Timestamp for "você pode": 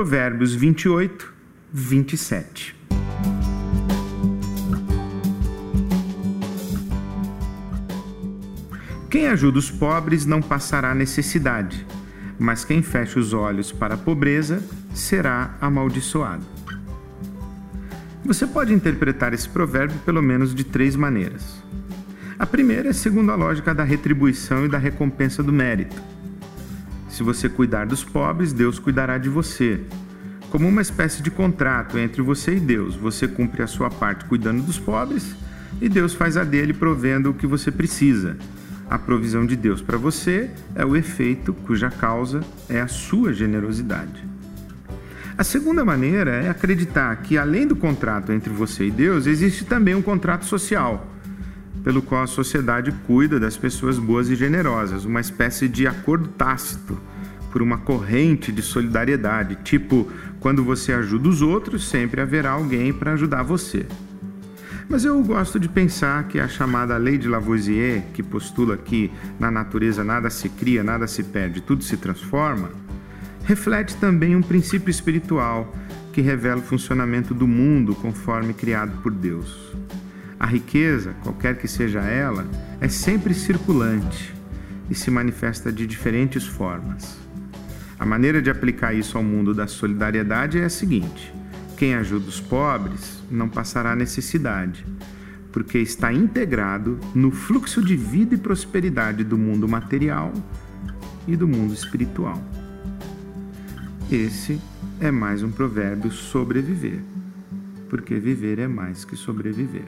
18.24-18.72